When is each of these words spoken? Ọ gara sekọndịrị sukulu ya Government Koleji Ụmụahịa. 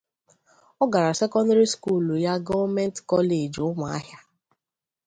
Ọ 0.81 0.85
gara 0.93 1.11
sekọndịrị 1.19 1.65
sukulu 1.71 2.13
ya 2.25 2.33
Government 2.47 2.95
Koleji 3.09 3.59
Ụmụahịa. 3.69 4.17